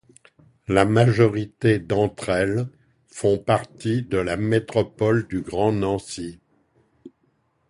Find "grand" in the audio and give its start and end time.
5.41-5.73